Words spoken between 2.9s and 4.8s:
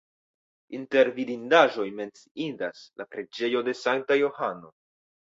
la preĝejo de Sankta Johano.